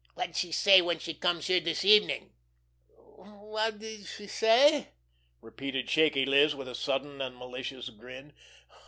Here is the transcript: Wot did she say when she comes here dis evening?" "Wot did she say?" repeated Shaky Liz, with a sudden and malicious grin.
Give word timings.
Wot 0.15 0.29
did 0.29 0.35
she 0.35 0.51
say 0.51 0.81
when 0.81 0.97
she 0.97 1.13
comes 1.13 1.45
here 1.45 1.59
dis 1.59 1.85
evening?" 1.85 2.31
"Wot 3.19 3.77
did 3.77 4.03
she 4.07 4.25
say?" 4.25 4.87
repeated 5.41 5.87
Shaky 5.91 6.25
Liz, 6.25 6.55
with 6.55 6.67
a 6.67 6.73
sudden 6.73 7.21
and 7.21 7.37
malicious 7.37 7.89
grin. 7.89 8.33